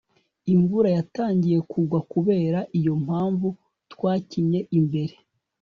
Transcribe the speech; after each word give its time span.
imvura 0.53 0.89
yatangiye 0.97 1.59
kugwa. 1.71 1.99
kubera 2.11 2.59
iyo 2.79 2.93
mpamvu, 3.03 3.47
twakinnye 3.93 4.59
imbere 4.79 5.15